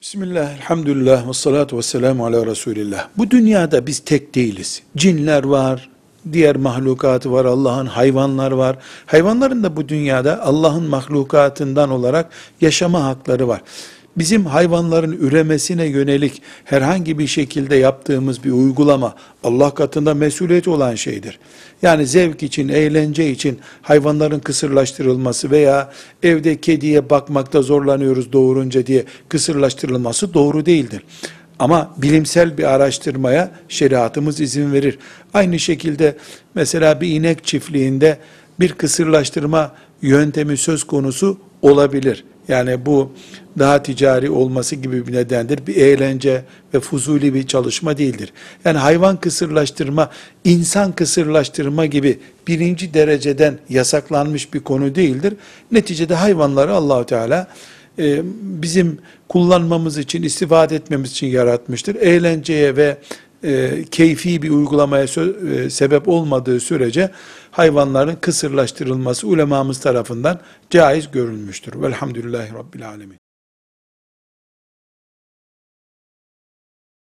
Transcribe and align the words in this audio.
Bismillah, 0.00 0.56
elhamdülillah, 0.56 1.28
ve 1.28 1.32
salatu 1.32 1.78
ve 1.78 1.82
selamu 1.82 2.26
ala 2.26 2.46
Resulillah. 2.46 3.08
Bu 3.16 3.30
dünyada 3.30 3.86
biz 3.86 3.98
tek 3.98 4.34
değiliz. 4.34 4.82
Cinler 4.96 5.44
var, 5.44 5.88
diğer 6.32 6.56
mahlukatı 6.56 7.32
var, 7.32 7.44
Allah'ın 7.44 7.86
hayvanlar 7.86 8.50
var. 8.50 8.76
Hayvanların 9.06 9.62
da 9.62 9.76
bu 9.76 9.88
dünyada 9.88 10.42
Allah'ın 10.42 10.82
mahlukatından 10.82 11.90
olarak 11.90 12.30
yaşama 12.60 13.04
hakları 13.04 13.48
var. 13.48 13.62
Bizim 14.16 14.46
hayvanların 14.46 15.12
üremesine 15.12 15.84
yönelik 15.84 16.42
herhangi 16.64 17.18
bir 17.18 17.26
şekilde 17.26 17.76
yaptığımız 17.76 18.44
bir 18.44 18.50
uygulama 18.50 19.14
Allah 19.44 19.74
katında 19.74 20.14
mesuliyet 20.14 20.68
olan 20.68 20.94
şeydir. 20.94 21.38
Yani 21.82 22.06
zevk 22.06 22.42
için, 22.42 22.68
eğlence 22.68 23.30
için 23.30 23.58
hayvanların 23.82 24.38
kısırlaştırılması 24.38 25.50
veya 25.50 25.92
evde 26.22 26.60
kediye 26.60 27.10
bakmakta 27.10 27.62
zorlanıyoruz 27.62 28.32
doğurunca 28.32 28.86
diye 28.86 29.04
kısırlaştırılması 29.28 30.34
doğru 30.34 30.66
değildir. 30.66 31.02
Ama 31.58 31.94
bilimsel 31.96 32.58
bir 32.58 32.64
araştırmaya 32.64 33.50
şeriatımız 33.68 34.40
izin 34.40 34.72
verir. 34.72 34.98
Aynı 35.34 35.58
şekilde 35.58 36.16
mesela 36.54 37.00
bir 37.00 37.08
inek 37.08 37.44
çiftliğinde 37.44 38.18
bir 38.60 38.72
kısırlaştırma 38.72 39.72
yöntemi 40.02 40.56
söz 40.56 40.84
konusu 40.84 41.38
olabilir. 41.62 42.24
Yani 42.50 42.86
bu 42.86 43.12
daha 43.58 43.82
ticari 43.82 44.30
olması 44.30 44.76
gibi 44.76 45.06
bir 45.06 45.12
nedendir. 45.12 45.66
Bir 45.66 45.76
eğlence 45.76 46.44
ve 46.74 46.80
fuzuli 46.80 47.34
bir 47.34 47.46
çalışma 47.46 47.98
değildir. 47.98 48.32
Yani 48.64 48.78
hayvan 48.78 49.16
kısırlaştırma, 49.16 50.10
insan 50.44 50.92
kısırlaştırma 50.92 51.86
gibi 51.86 52.18
birinci 52.48 52.94
dereceden 52.94 53.58
yasaklanmış 53.68 54.54
bir 54.54 54.60
konu 54.60 54.94
değildir. 54.94 55.34
Neticede 55.72 56.14
hayvanları 56.14 56.74
Allahu 56.74 57.06
Teala 57.06 57.46
e, 57.98 58.20
bizim 58.42 58.98
kullanmamız 59.28 59.98
için, 59.98 60.22
istifade 60.22 60.76
etmemiz 60.76 61.10
için 61.10 61.26
yaratmıştır. 61.26 61.94
Eğlenceye 61.94 62.76
ve 62.76 62.96
e, 63.44 63.84
keyfi 63.90 64.42
bir 64.42 64.50
uygulamaya 64.50 65.04
sö- 65.04 65.54
e, 65.54 65.70
sebep 65.70 66.08
olmadığı 66.08 66.60
sürece 66.60 67.10
hayvanların 67.50 68.16
kısırlaştırılması 68.16 69.26
ulemamız 69.26 69.80
tarafından 69.80 70.40
caiz 70.70 71.10
görülmüştür. 71.10 71.82
Velhamdülillahi 71.82 72.54
Rabbil 72.54 72.88
Alemin. 72.88 73.29